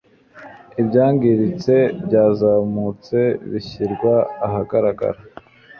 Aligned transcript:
ibyangiritse 0.81 1.75
byazamutse 2.05 3.19
bishyirwa 3.51 4.13
ahagaragara 4.45 5.19